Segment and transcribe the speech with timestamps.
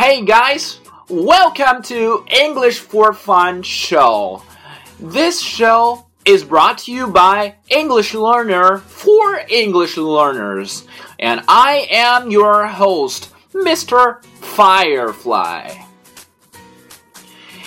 [0.00, 4.42] Hey guys, welcome to English for Fun show.
[4.98, 10.86] This show is brought to you by English Learner for English learners,
[11.18, 14.24] and I am your host, Mr.
[14.36, 15.70] Firefly.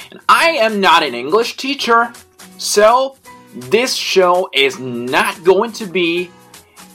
[0.10, 2.12] And I am not an English teacher,
[2.58, 3.16] so
[3.54, 6.32] this show is not going to be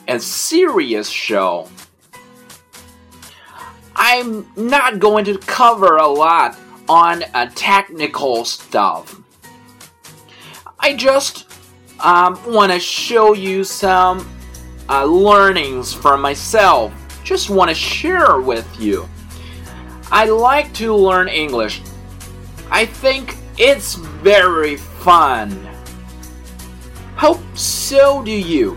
[0.09, 1.69] a serious show.
[4.01, 6.57] I'm not going to cover a lot
[6.89, 9.21] on uh, technical stuff.
[10.79, 11.47] I just
[11.99, 14.27] um, want to show you some
[14.89, 16.93] uh, learnings for myself.
[17.25, 19.09] Just want to share with you.
[20.13, 21.83] I like to learn English.
[22.71, 25.51] I think it's very fun.
[27.17, 28.77] Hope so do you.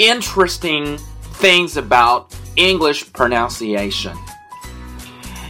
[0.00, 0.96] interesting
[1.34, 4.16] things about English pronunciation.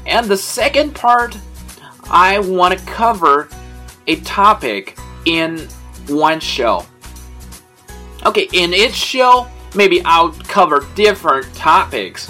[0.06, 1.38] And the second part,
[2.10, 3.48] I want to cover
[4.08, 5.68] a topic in
[6.08, 6.84] one show.
[8.26, 12.28] Okay, in each show, maybe I'll cover different topics.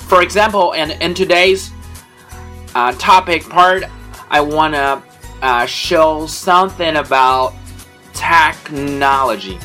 [0.00, 1.70] For example, in, in today's
[2.74, 3.84] uh, topic part,
[4.30, 5.02] I want to
[5.42, 7.54] uh, show something about
[8.14, 9.58] technology.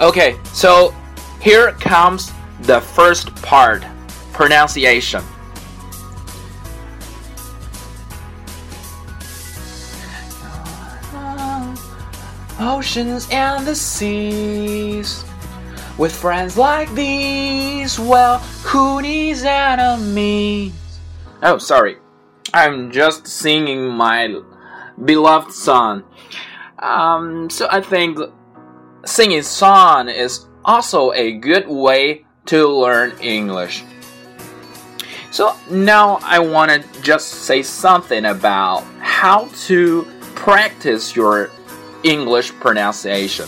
[0.00, 0.94] Okay, so
[1.42, 3.84] here comes the first part
[4.32, 5.22] pronunciation.
[12.58, 15.22] Oceans and the seas.
[15.98, 20.72] With friends like these, well, who needs enemies?
[21.42, 21.98] Oh, sorry.
[22.54, 24.40] I'm just singing my
[25.04, 26.04] beloved song.
[26.78, 28.18] Um, so I think
[29.05, 33.83] singing song is also a good way to learn English.
[35.31, 41.49] So now I want to just say something about how to practice your
[42.03, 43.47] English pronunciation.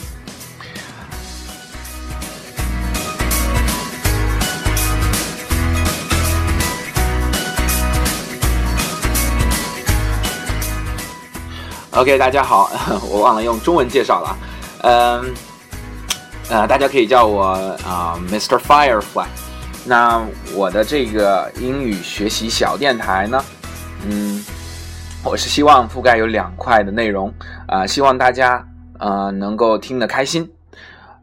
[11.92, 12.70] OK，大家好，
[13.10, 14.38] 我忘了用中文介绍了，
[14.83, 15.35] 嗯，
[16.51, 18.59] 呃，大家可以叫我啊、呃、Mr.
[18.59, 19.27] Firefly。
[19.85, 23.45] 那我的这个英语学习小电台呢，
[24.07, 24.45] 嗯，
[25.25, 27.33] 我是希望覆盖有两块的内容
[27.67, 28.65] 啊、希望大家
[28.99, 30.51] 呃能够听得开心。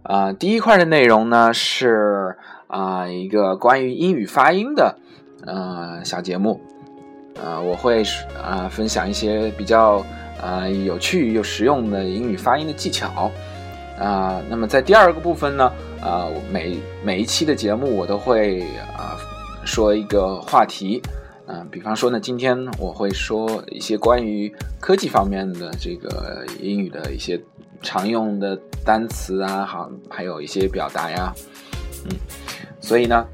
[0.04, 2.38] 呃，第一块的内容呢是
[2.68, 4.98] 啊、一个关于英语发音的
[5.46, 6.62] 呃小节目，
[7.42, 8.04] 呃，我会
[8.42, 10.04] 啊、呃、分享一些比较
[10.42, 13.32] 呃有趣又实用的英语发音的技巧。
[14.00, 15.72] 啊、那么在第二个部分呢，
[16.02, 18.62] 呃，每每一期的节目我都会
[18.98, 19.18] 啊、
[19.66, 21.02] 说一个话题，
[21.48, 24.50] 嗯、比方说呢，今天我会说一些关于
[24.80, 27.38] 科技方面的这个英语的一些
[27.82, 31.34] 常用的单词啊，好，还有一些表达呀，
[32.06, 32.16] 嗯，
[32.80, 33.28] 所以呢，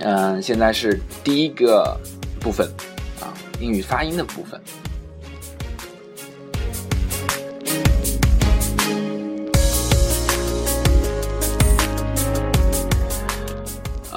[0.00, 1.98] 嗯、现在是第一个
[2.38, 2.68] 部分
[3.18, 4.60] 啊，英语发音的部分。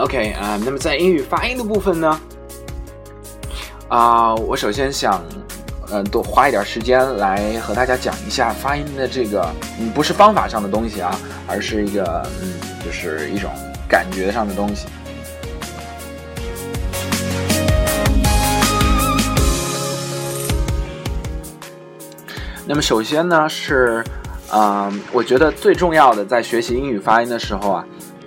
[0.04, 2.20] OK 啊、那么在英语发音的部分呢，
[3.88, 5.24] 啊、我首先想，
[5.90, 11.18] 呃，多花一点时间来和大家讲一下发音的这个，嗯，不是方法上的东西啊，
[11.48, 12.54] 而是一个，嗯，
[12.86, 13.50] 就是一种
[13.88, 14.88] 感觉上的东西。
[22.68, 24.04] 那么首先呢是，
[24.50, 27.86] 啊、呃，我觉得最重要的在学习英语发音的时候啊。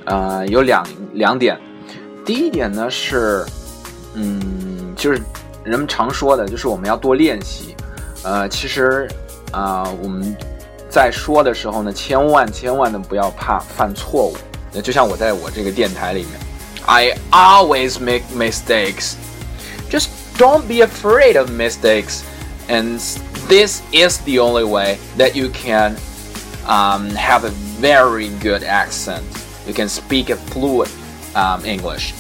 [0.09, 1.59] 呃，有两两点，
[2.26, 3.46] 第一点呢是，
[4.14, 5.22] 嗯，就是
[5.64, 7.76] 人们常说的，就是我们要多练习。
[8.24, 9.08] 呃，其实
[9.52, 10.36] 啊、呃，我们
[10.90, 14.36] 在说的时候呢，千万千万的不要怕犯错误。
[14.82, 16.40] 就像我在我这个电台里面，
[16.86, 19.16] I always make mistakes.
[19.90, 20.08] Just
[20.38, 22.22] don't be afraid of mistakes,
[22.70, 23.00] and
[23.50, 25.98] this is the only way that you can
[26.66, 27.52] um, have a
[27.82, 29.24] very good accent.
[29.68, 30.90] You can speak a fluent
[31.37, 32.15] Um, English.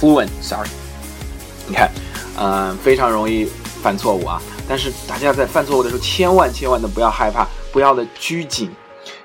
[0.00, 0.68] Fluent, sorry.
[1.68, 1.90] 你看，
[2.38, 3.44] 嗯、非常容易
[3.82, 4.42] 犯错误啊。
[4.68, 8.70] 但是大家在犯错误的时候，千万千万的不要害怕，不要的拘谨，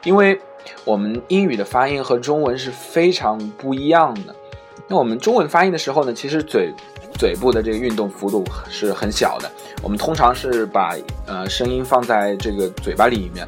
[0.03, 0.39] 因为
[0.83, 4.35] 我们英语的发音和中文是非常不一样的。
[4.87, 6.71] 那我们中文发音的时候呢，其实嘴
[7.17, 9.51] 嘴部的这个运动幅度是很小的。
[9.81, 10.95] 我们通常是把
[11.25, 13.47] 呃声音放在这个嘴巴里面，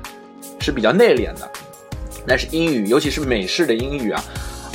[0.60, 1.50] 是比较内敛的。
[2.26, 4.24] 但是英语，尤其是美式的英语啊，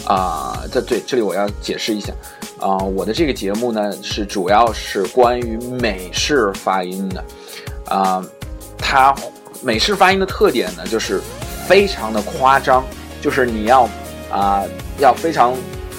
[0.08, 2.14] 啊，在对这里我要解释一下
[2.58, 7.22] 啊，我的这个节目呢是主要是关于美式发音的
[7.84, 8.24] 啊，
[8.78, 9.14] 它
[9.62, 11.20] 美式发音的特点呢就是
[11.66, 12.82] 非常的夸张，
[13.20, 13.86] 就是你要
[14.32, 14.64] 啊
[14.98, 15.54] 要非常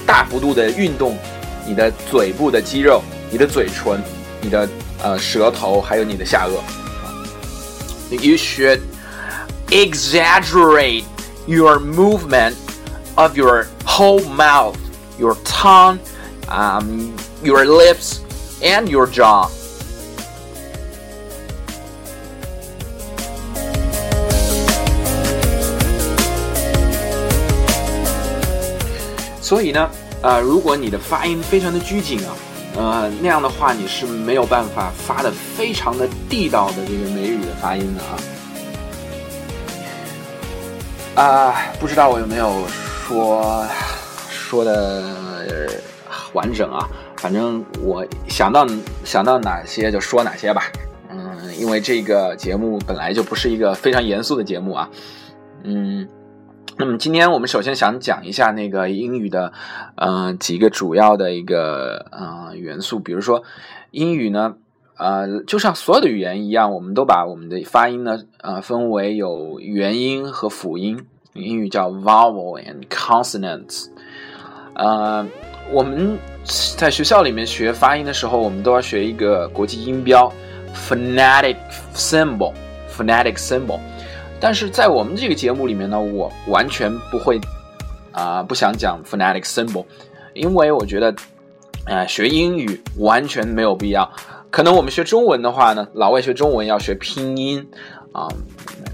[0.08, 1.16] 大幅度的运动
[1.68, 4.02] 你的嘴部的肌肉、你的嘴唇、
[4.42, 4.68] 你的
[5.04, 6.60] 呃舌头，还有你的下颚。
[8.10, 8.80] You should
[9.70, 11.04] exaggerate
[11.46, 12.56] your movement
[13.20, 14.78] of your whole mouth,
[15.20, 16.00] your tongue,
[16.48, 17.14] um,
[17.44, 18.22] your lips,
[18.62, 19.50] and your jaw.
[29.42, 29.90] 所以呢，
[30.22, 32.32] 呃，如果你的发音非常的拘谨啊，
[32.78, 38.16] 呃，那样的话你是没有办法发的非常的地道的这个美语的发音的啊。
[41.16, 42.64] 啊，不知道我有没有
[43.10, 43.66] 说
[44.30, 45.68] 说的
[46.34, 46.88] 完整啊？
[47.18, 48.68] 反正我想到
[49.04, 50.62] 想到哪些就说哪些吧。
[51.10, 54.92] 嗯，因为这个节目本来就不是一个非常严肃的节目啊。
[55.64, 56.08] 嗯，
[56.78, 59.54] 那么今天我们首先想讲一下那个英语的
[59.96, 63.42] 呃几个主要的一个呃元素，比如说
[63.90, 64.54] 英语呢，
[65.00, 71.08] 呃，就像所有的语言一样，我们都把我们的发音呢呃分为有元音和辅音。
[71.40, 73.88] 英语叫 vowel and consonants。
[74.74, 75.26] 呃，
[75.72, 76.18] 我们
[76.78, 80.32] 在学校里面学发音的时候，我们都要学一个国际音标
[80.74, 81.58] phonetic
[81.94, 82.54] symbol
[82.96, 83.80] phonetic symbol。
[84.40, 87.40] 但是在我们这个节目里面呢，我完全不会
[88.12, 89.86] 啊、不想讲 phonetic symbol，
[90.34, 91.14] 因为我觉得，
[91.86, 94.10] 呃，学英语完全没有必要。
[94.50, 97.66] 可能我们学中文的话呢，老外学中文要学拼音
[98.12, 98.28] 啊，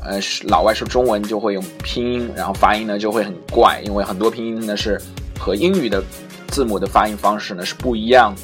[0.05, 5.01] 呃老外说中文就会用拼音，然后发音呢就会很怪，因为很多拼音呢是
[5.39, 6.03] 和英语的
[6.47, 8.41] 字母的发音方式呢是不一样的。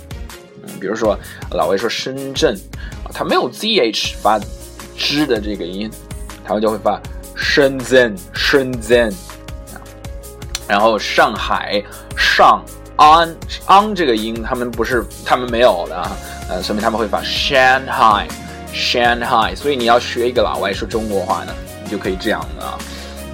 [0.63, 1.17] 嗯，比如说
[1.51, 2.55] 老外说深圳，
[3.03, 4.39] 啊，他没有 zh 发
[4.97, 5.89] z 的这个音，
[6.43, 6.99] 他们就会发
[7.35, 9.09] 深圳深圳
[9.73, 9.77] 啊。
[10.67, 11.83] 然后上海
[12.17, 12.63] 上
[12.97, 13.35] on
[13.67, 16.11] on 这个音，他们不是他们没有的啊，
[16.49, 18.27] 呃，说明他们会发 Shanghai
[18.73, 19.55] Shanghai。
[19.55, 21.53] 所以你要学一个老外说中国话呢，
[21.83, 22.77] 你就可以这样啊，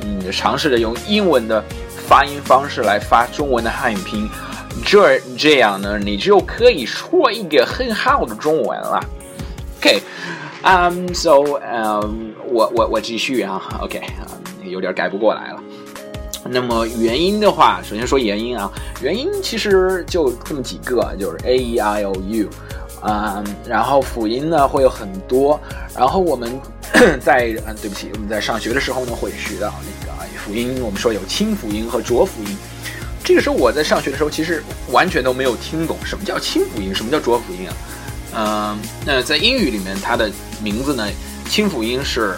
[0.02, 1.64] 嗯，尝试着用英文的
[2.08, 4.30] 发音方式来发中文的汉语拼音，
[4.86, 9.00] 这这样呢，你就可以说一个很好的中文了。
[9.80, 10.02] OK，
[10.64, 15.60] 嗯、um,，so 嗯、我我我继续啊，OK，、um, 有点改不过来了。
[16.50, 22.50] 那么元音的话，首先说元音啊，元音其实就这么几个，就是 a e i o u，
[23.08, 25.60] 嗯，然后辅音呢会有很多，
[25.96, 26.60] 然后我们
[27.24, 32.58] 在嗯，对不起，我们在上学的时候呢会学到那个辅音，我们说有清辅音和浊辅音。
[33.24, 34.62] 这个时候我在上学的时候，其实
[34.92, 37.74] 完全都没有听懂什么叫清辅音，什么叫浊辅音啊。
[38.36, 40.30] 嗯，那在英语里面，它的
[40.62, 41.08] 名字呢，
[41.50, 42.36] 清辅音是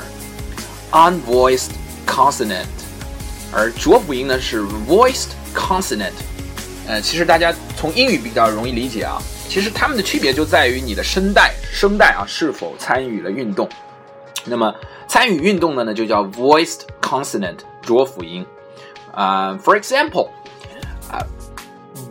[0.91, 1.69] unvoiced
[2.05, 2.65] consonant。
[3.51, 6.11] 而浊辅音呢是 voiced consonant，
[6.87, 9.19] 呃，其实大家从英语比较容易理解啊。
[9.49, 13.67] 其实它们的区别就在于你的声带，声带啊是否参与了运动。
[14.45, 14.71] 那么
[15.07, 18.45] 参与运动的呢，就叫 voiced consonant，浊辅音。
[19.11, 20.29] 啊、for example，
[21.11, 21.17] 啊、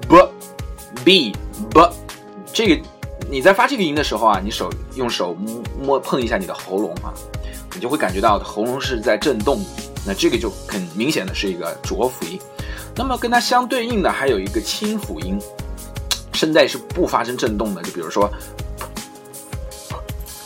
[0.08, 1.36] uh,，b b
[1.70, 1.90] b，
[2.52, 2.76] 这个
[3.30, 5.32] 你在发这个音的时候啊，你手用手
[5.80, 7.14] 摸碰一下你的喉咙啊，
[7.72, 9.64] 你就会感觉到喉咙是在震动。
[10.04, 12.38] 那这个就很明显的是一个浊辅音，
[12.96, 15.38] 那么跟它相对应的还有一个清辅音，
[16.32, 17.82] 声带是不发生震动的。
[17.82, 18.30] 就比如说，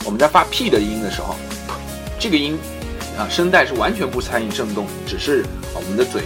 [0.05, 1.37] 我们在发 p 的音的时候，
[2.19, 2.59] 这个音
[3.19, 6.23] 啊，声带是完全不参与震动，只是我们的嘴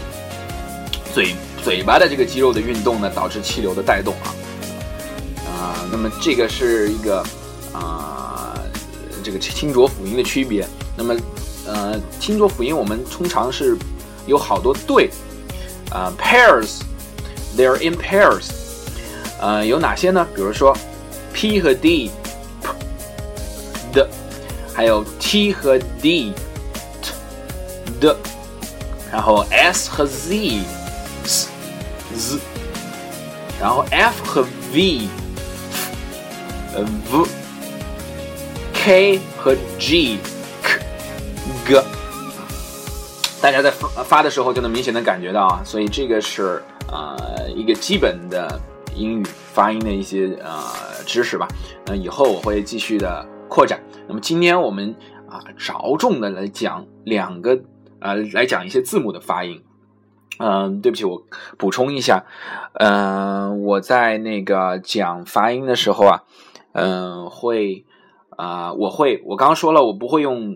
[1.12, 4.34] 嘴嘴巴的这个肌肉的运动呢，导致气流的带动啊
[5.46, 5.88] 啊。
[5.90, 7.24] 那么这个是一个
[7.72, 8.54] 啊
[9.24, 10.66] 这个清浊辅音的区别。
[10.96, 11.14] 那么
[11.66, 13.76] 呃，清浊辅音我们通常是
[14.26, 15.10] 有好多对，
[15.90, 18.48] 啊、呃、pairs，they're in pairs，
[19.40, 20.26] 呃，有哪些呢？
[20.34, 20.76] 比如说
[21.32, 22.10] p 和 d，p
[23.92, 24.08] 的，
[24.74, 26.34] 还有 t 和 d，t，
[28.00, 28.16] 的，
[29.12, 30.62] 然后 s 和 z
[31.24, 31.48] z
[32.16, 32.38] z，
[33.60, 35.08] 然后 f 和 v
[36.74, 37.28] 呃 v
[38.72, 40.18] k 和 g
[40.62, 40.80] k
[41.66, 41.82] g，
[43.40, 48.60] 大家在发发的时候就能明显的感觉到啊，所以这个是啊、呃一个基本的
[48.96, 50.58] 英语发音的一些呃
[51.04, 51.46] 知识吧。
[51.86, 53.80] 那以后我会继续的扩展。
[54.08, 54.94] 那么今天我们
[55.28, 57.60] 啊着重的来讲两个
[58.00, 59.62] 呃来讲一些字母的发音。
[60.38, 61.22] 嗯，对不起，我
[61.56, 62.26] 补充一下，
[62.74, 66.24] 嗯、我在那个讲发音的时候啊，
[66.72, 67.86] 嗯、会
[68.36, 70.54] 啊、我会，我刚刚说了，我不会用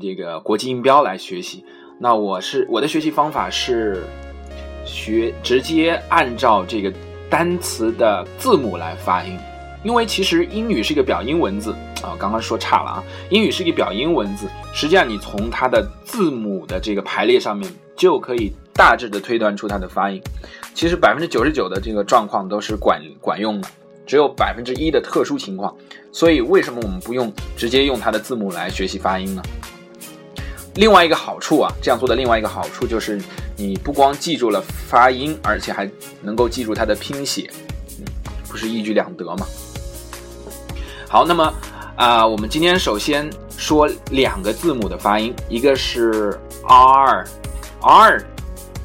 [0.00, 1.64] 这个国际音标来学习。
[1.98, 4.04] 那我是我的学习方法是
[4.84, 6.92] 学直接按照这个
[7.30, 9.38] 单词的字母来发音，
[9.82, 20.22] 因为其实英语是一个表音文字啊，刚刚说差了啊，英语是一个表音文字，实际上你从它的字母的这个排列上面就可以大致的推断出它的发音。
[20.74, 23.68] 其实百分之九十九的这个状况都是管管用的，
[24.06, 25.74] 只有百分之一的特殊情况。
[26.12, 29.42] 所以为什么我们不用直接用它的字母来学习发音呢？
[30.76, 33.20] 另外一个好处啊，这样做的另外一个好处就是，
[33.56, 35.90] 你不光记住了发音，而且还
[36.20, 37.50] 能够记住它的拼写，
[37.98, 38.04] 嗯，
[38.48, 39.46] 不是一举两得吗？
[41.08, 41.52] 好，那么
[41.96, 47.24] 啊、我们今天首先说两个字母的发音，一个是 r，r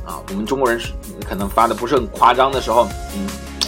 [0.06, 0.80] 啊，我们中国人
[1.28, 3.28] 可能发的不是很夸张的时候，嗯，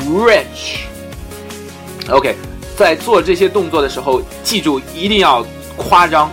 [0.00, 2.35] ，rich，rich。OK，
[2.76, 5.45] 在做这些动作的时候，记住一定要
[5.76, 6.30] 夸张，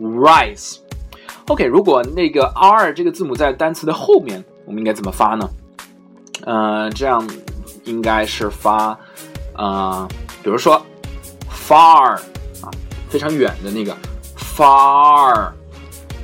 [0.00, 0.76] rice。
[1.48, 5.50] OK，如果那个 R 这个字母在单词的后面，我们应该怎么发呢？
[6.44, 7.28] 呃，这样
[7.84, 8.96] 应该是发，
[9.56, 10.08] 呃，
[10.42, 10.80] 比如说
[11.50, 12.14] far
[12.62, 12.70] 啊，
[13.08, 13.94] 非常远的那个
[14.38, 15.50] far,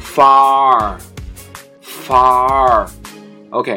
[0.00, 0.94] far,
[2.06, 3.76] far，OK，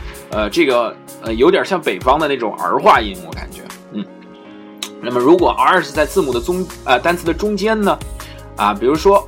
[0.31, 3.61] 呃，这个呃有点像北方的那种儿化音，我感觉。
[3.93, 4.05] 嗯
[5.03, 7.97] 那么，如果 R 是在字母的中呃单词的中间呢？
[8.55, 9.27] 啊，比如说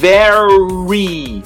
[0.00, 1.42] very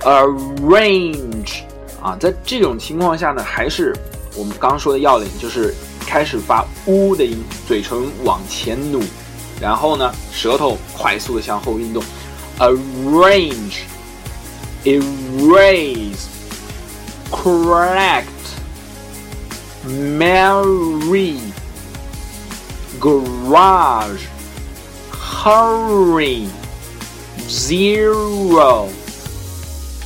[0.00, 1.60] arrange
[2.00, 3.94] 啊，在这种情况下呢，还是
[4.34, 5.74] 我们刚说的要领，就是
[6.06, 9.02] 开始发 u 的音，嘴唇往前努，
[9.60, 12.02] 然后呢，舌头快速的向后运动
[12.58, 13.82] ，arrange
[14.84, 16.31] erase
[17.31, 18.27] correct
[19.85, 21.39] marry
[22.99, 24.25] garage,
[25.11, 26.47] hurry,
[27.47, 28.89] zero,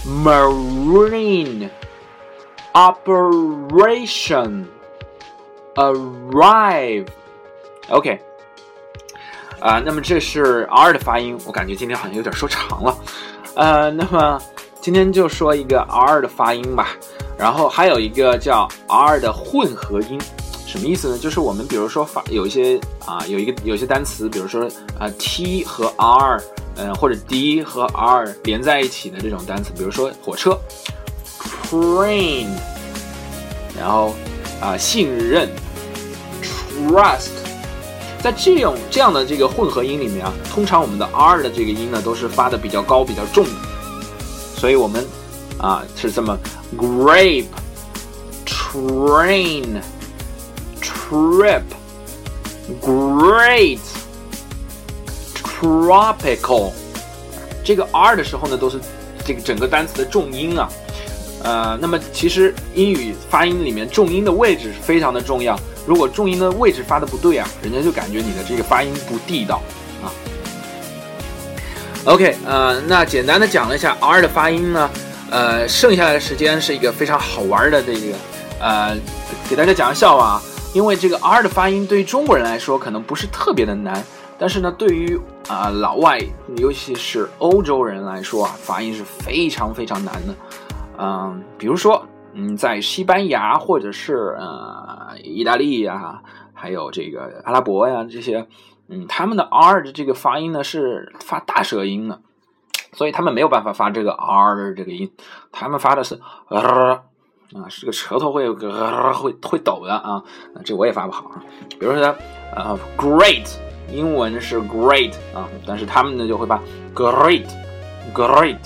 [0.05, 1.69] marine,
[2.73, 4.67] operation,
[5.75, 7.07] arrive.
[7.89, 8.19] OK，
[9.59, 12.97] 啊，那么这是 R 的发音，我感觉今天好像有点说长了，
[13.55, 14.39] 呃，那么
[14.81, 16.89] 今天就说一个 R 的发音吧，
[17.38, 20.20] 然后还有一个叫 R 的混合音。
[20.66, 21.18] 什么意思呢？
[21.18, 26.42] 就是我们比如说发有一些啊，有一个有些单词，比如说啊 t 和 r，
[26.74, 30.58] 嗯，或者 d 和 r 连在一起的这种单词，比如说火车
[31.70, 32.48] ，train，
[33.78, 34.12] 然后
[34.60, 35.48] 啊信任
[36.42, 37.30] ，trust，
[38.20, 43.50] 在这种这样的这个混合音里面啊，通常我们的 r 的这个音呢都是发的比较高、比较重的，
[44.56, 45.06] 所以我们
[45.58, 46.38] 啊是这么
[46.76, 47.52] grape，train。
[51.08, 51.62] trip,
[52.82, 53.78] great,
[55.34, 56.72] tropical，
[57.64, 58.80] 这个 r 的时候呢，都是
[59.24, 60.68] 这个整个单词的重音啊。
[61.44, 65.56] 呃，那么其实英语发音里面重音的位置是非常的重要。
[65.86, 69.62] 如果重音的位置发的不对啊，人家就感觉你的这个发音不地道
[70.02, 70.10] 啊。
[72.04, 74.90] OK，呃，那简单的讲了一下 r 的发音呢，
[75.30, 78.16] 呃，剩下来的时间是一个非常好玩的这个，
[78.60, 78.96] 呃，
[79.48, 80.42] 给大家讲个笑话啊。
[80.74, 84.04] 因为这个 R 的发音对于中国人来说可能不是特别的难，
[84.38, 86.20] 但是呢，对于啊老外，
[86.58, 90.34] 尤其是欧洲人来说啊，发音是非常非常难的。
[90.98, 96.20] 嗯，比如说，嗯，在西班牙或者是呃意大利呀，
[96.52, 98.46] 还有这个阿拉伯呀这些，
[98.88, 102.20] 嗯，他们的 R 的这个发音呢是发大舌音的，
[102.96, 105.12] 所以他们没有办法发这个 R 这个音，
[105.52, 106.18] 他们发的是。
[107.54, 110.20] 啊，是个舌头会会会抖的啊，
[110.64, 111.44] 这我也发不好啊。
[111.78, 112.12] 比如说，
[112.52, 113.46] 呃，great，
[113.88, 116.60] 英文是 great 啊，但是他们呢就会发
[116.92, 118.58] great，great。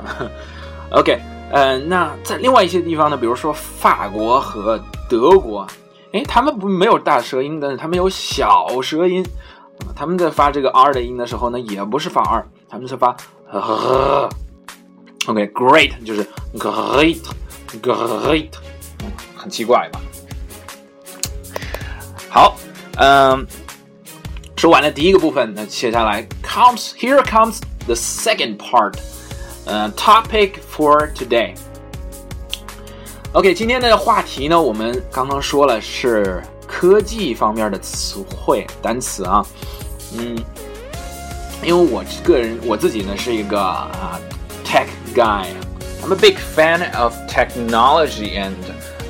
[0.92, 1.18] OK，
[1.50, 4.78] 呃，那在另外一些地方呢，比如说法国和
[5.08, 5.66] 德国，
[6.12, 9.24] 哎，他们不没有大舌音，但是他们有小舌音，
[9.96, 13.16] 他们在发这个 R 的音的时候呢，也不是发 R，他们是发
[15.26, 17.20] OK，great 就是 great。
[17.80, 18.48] Great，
[19.36, 20.00] 很奇怪吧？
[22.28, 22.56] 好，
[22.96, 23.46] 嗯，
[24.56, 28.94] 说完了第一个部分，那接下来 comes here comes the second part，
[29.66, 31.54] 呃，topic for today。
[33.30, 39.46] OK，今天的话题呢，我们刚刚说了是科技方面的词汇单词啊，
[40.12, 40.36] 嗯，
[41.62, 44.18] 因为我个人我自己呢是一个啊
[44.64, 45.46] tech guy。
[46.02, 48.54] I'm a big fan of technology and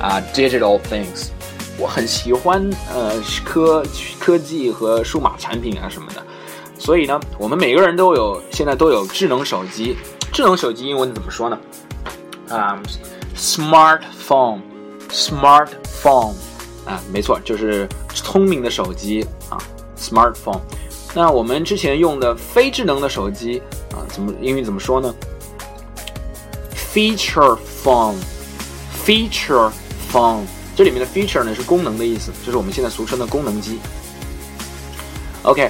[0.01, 1.29] uh, digital things.
[1.77, 3.13] 我很喜欢呃
[3.45, 3.81] 科
[4.19, 6.21] 科技和数码产品啊什么的，
[6.77, 9.95] 所以呢，我们每个人都有现在都有智能手机。
[10.33, 11.57] 智能手机英文怎么说呢？
[12.49, 12.81] 啊、
[13.35, 16.33] ，smartphone，smartphone
[16.85, 19.57] 啊，没错，就是聪明的手机啊
[19.97, 20.59] ，smartphone。
[21.13, 25.13] 那我们之前用的非智能的手机啊，怎么英语怎么说呢
[26.93, 29.71] ？Feature phone，feature
[30.11, 30.43] phone，
[30.75, 33.79] 这里面的 feature 呢是功能的意思，就是我们现在俗称的功能机。
[35.43, 35.69] OK，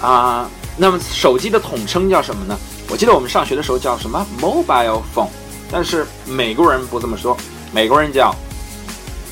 [0.00, 2.58] 啊，那么手机的统称叫什么呢？
[2.88, 5.28] 我记得我们上学的时候叫什么？Mobile phone，
[5.70, 7.36] 但是美国人不这么说，
[7.72, 8.34] 美国人叫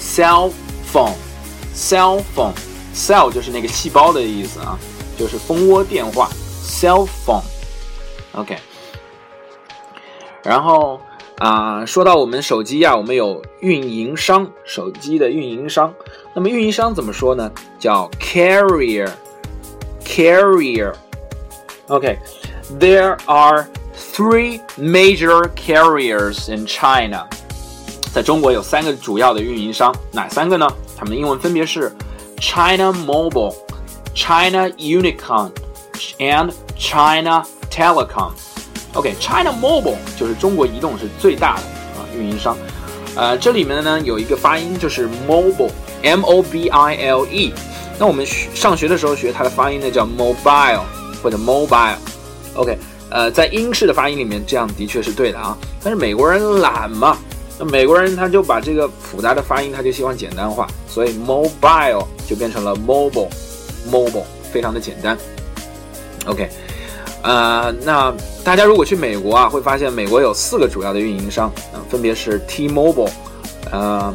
[0.00, 0.52] cell
[0.92, 4.78] phone，cell phone，cell 就是那个细胞的意思啊，
[5.18, 6.28] 就是蜂窝电话
[6.62, 7.42] ，cell phone。
[8.32, 8.56] OK，
[10.44, 11.00] 然后。
[11.38, 15.94] 啊，说到我们手机呀，我们有运营商，手机的运营商。
[16.34, 17.48] 那么运营商怎么说呢？
[17.78, 20.92] 叫 carrier，carrier。
[21.86, 27.24] OK，there are three major carriers in China。
[28.12, 30.68] 在中国有三个主要的运营商，哪三个呢？
[30.96, 31.94] 它们的英文分别是
[32.40, 33.54] China Mobile、
[34.18, 35.52] China Unicom
[36.18, 38.32] and China Telecom。
[38.94, 41.62] OK，China Mobile 就是中国移动是最大的
[41.96, 42.56] 啊运营商。
[43.14, 47.54] 呃，这里面呢有一个发音就是 mobile，M O B I L E。
[47.96, 50.80] 那我们上学的时候学它的发音呢叫 mobile
[51.22, 51.94] 或者 mobile。
[52.54, 52.76] OK，
[53.10, 55.56] 呃，在英式的发音里面这样的确是对的啊。
[55.80, 57.16] 但是美国人懒嘛。
[57.56, 63.28] 那美国人他就把这个复杂的发音，他就希望简单化，所以 mobile 就变成了 Mobile
[63.90, 65.16] Mobile 非常的简单。
[66.26, 66.48] OK，
[67.22, 73.10] 呃，那大家如果去美国啊，会发现美国有四个主要的运营商，啊，分别是 T-Mobile，
[73.70, 74.14] 呃，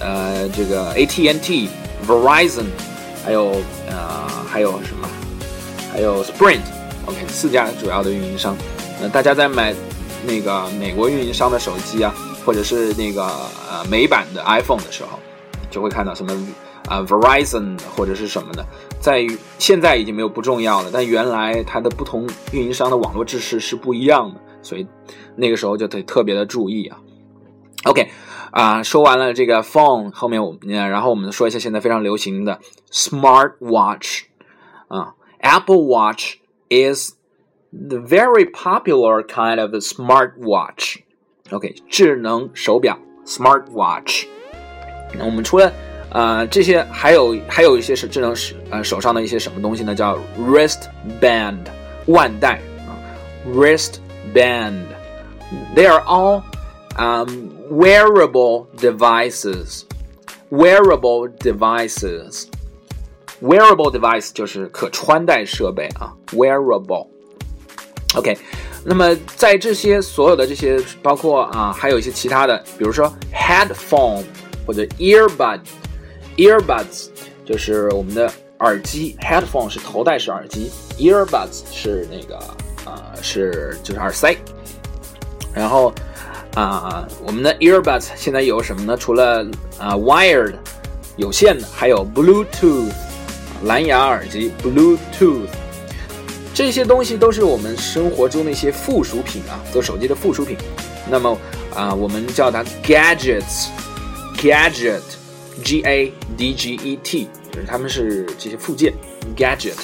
[0.00, 2.66] 呃，这个 AT&T，Verizon，
[3.24, 3.56] 还有
[3.88, 5.08] 呃，还有什么？
[5.92, 8.56] 还有 Sprint，OK，四家主要的运营商。
[9.00, 9.74] 那大家在买
[10.26, 12.14] 那个美国运营商的手机啊。
[12.42, 13.22] 或者是那个
[13.70, 15.18] 呃美版的 iPhone 的时候，
[15.70, 16.32] 就会看到什么
[16.88, 18.64] 啊 Verizon 或者是什么的，
[19.00, 24.86] 在于现在已经没有不重要了，但原来它的不同运营商的网络制式是不一样的，所以
[25.36, 27.00] 那个时候就得特别的注意啊。
[27.84, 28.10] OK，
[28.50, 32.60] 啊说完了这个 phone 后面我们然后我们说一下现在非常流行的
[32.92, 34.24] Smart Watch
[34.88, 36.34] 啊 Apple Watch
[36.68, 37.14] is
[37.72, 40.98] the very popular kind of smart watch。
[41.50, 44.26] OK，智能手表 （smart watch）。
[45.16, 45.72] 那我们除了
[46.09, 49.93] 呃这些，还有还有一些是智能手呃手上的一些什么东西呢？
[49.93, 51.59] 叫 wristband，
[52.05, 52.95] 腕带啊，
[53.47, 56.41] wristband。They are all
[56.97, 59.83] um wearable devices.
[60.49, 62.47] Wearable devices.
[63.41, 68.37] Wearable device 就是可穿戴设备啊，wearable。OK。
[68.87, 74.23] 那么在这些所有的这些，包括啊，还有一些其他的，比如说 headphone
[74.65, 74.85] 或者
[76.40, 77.08] Earbuds
[77.44, 82.38] 就是我们的耳机，headphone 是头戴式耳机，earbuds 是那个
[82.86, 84.34] 啊是就是耳塞。
[85.52, 85.92] 然后
[86.54, 88.96] 啊，我们的 earbuds 现在有什么呢？
[88.96, 89.46] 除了
[89.78, 90.54] 啊 wired
[91.18, 92.90] 有线的，还有 Bluetooth
[93.64, 95.46] 蓝牙耳机，Bluetooth。
[96.54, 100.56] 这些东西都是我们生活中的一些附属品啊，做手机的附属品。
[101.06, 101.36] 那么
[101.74, 105.02] 啊，我们叫它 gadgets，gadget
[105.62, 108.92] G A D G E T，就是它们是这些附件
[109.36, 109.74] ，gadget，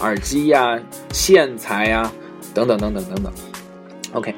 [0.00, 0.80] 耳机呀、
[1.12, 2.10] 线材呀，
[2.54, 3.30] 等等等等等等。
[4.12, 4.34] OK，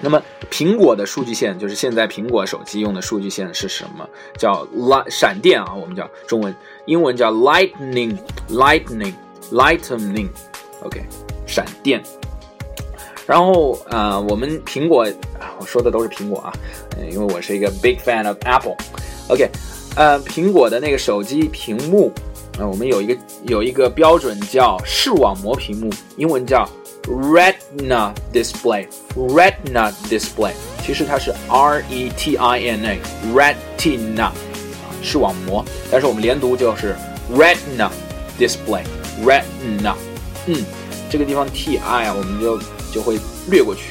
[0.00, 4.08] 那么苹果的数据线就是现在苹果手机用的数据线是什么？
[4.38, 10.28] 叫 light 闪电啊，我们叫中文，英文叫 lightning，lightning，lightning
[10.86, 11.04] OK，
[11.46, 12.02] 闪电。
[13.26, 15.04] 然后呃，我们苹果
[15.38, 16.52] 啊，我说的都是苹果啊，
[17.10, 19.50] 因为我是一个 big fan of Apple，OK，
[19.96, 22.12] 呃，苹果的那个手机屏幕
[22.58, 26.68] 啊，我们有一个有一个标准叫视网膜屏幕，英文叫。
[27.08, 30.50] Retina display，Retina display，
[30.82, 34.32] 其实它是 R E T I N A，Retina，
[35.04, 36.96] 视网膜，但是我们连读就是
[37.32, 37.88] Retina
[38.40, 39.94] display，Retina，
[40.46, 40.64] 嗯，
[41.10, 42.58] 这个地方 T I 啊，我们就
[42.92, 43.18] 就会
[43.50, 43.90] 略过去。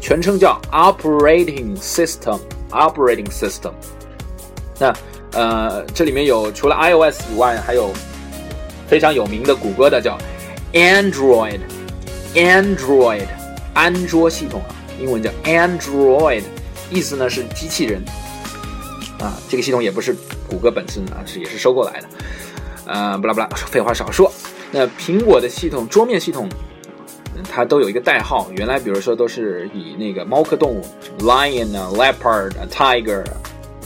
[0.01, 3.73] 全称叫 Operating System，Operating System。
[4.79, 4.91] 那
[5.37, 7.93] 呃，这里面有除了 iOS 以外，还有
[8.87, 10.17] 非常有名的谷歌的叫
[10.73, 13.27] Android，Android
[13.75, 16.41] 安卓系统啊，英文叫 Android，
[16.89, 18.03] 意思呢是机器人
[19.19, 20.15] 啊，这个系统也不是
[20.49, 22.07] 谷歌本身啊，是也是收购来的。
[22.87, 24.33] 呃，不啦不啦，废话少说。
[24.71, 26.49] 那苹果的系统桌面系统，
[27.47, 28.47] 它都有一个代号。
[28.55, 30.83] 原来比如说都是以那个猫科动物
[31.19, 33.23] ，lion 啊，leopard 啊，tiger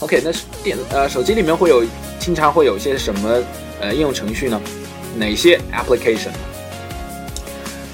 [0.00, 1.82] OK，那是电呃手机里面会有
[2.18, 3.42] 经常会有一些什么
[3.80, 4.60] 呃应用程序呢？
[5.16, 6.32] 哪些 application？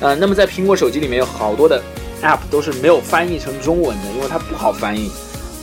[0.00, 1.80] 呃，那么在苹果手机里面有好多的。
[2.20, 5.12] App 都是没有翻译成中文的，因为它不好翻译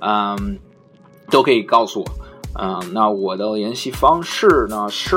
[0.00, 0.58] 嗯，
[1.30, 2.06] 都可以告诉我。
[2.55, 5.15] 嗯，那我的联系方式呢是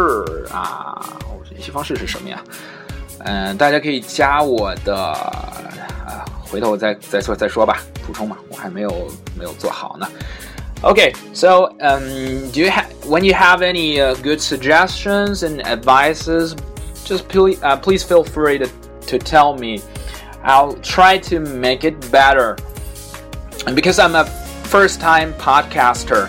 [0.53, 1.17] 啊，
[1.51, 2.43] 联系方式是什么呀？
[3.25, 8.91] 嗯，大家可以加我的啊，回头再再说再说吧，补充嘛，我还没有
[9.39, 10.07] 没有做好呢。
[10.83, 12.03] Okay, so um,
[12.53, 16.57] do you have when you have any uh, good suggestions and advices,
[17.05, 18.67] just please uh, please feel free to
[19.07, 19.81] to tell me.
[20.45, 22.57] I'll try to make it better.
[23.75, 24.25] because I'm a
[24.65, 26.29] first time podcaster.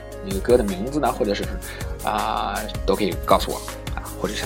[0.25, 1.43] 那个歌的名字呢，或者是
[2.03, 3.57] 啊，都可以告诉我
[3.95, 4.45] 啊，或者是。